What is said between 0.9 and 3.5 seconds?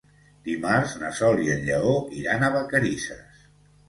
na Sol i en Lleó iran a Vacarisses.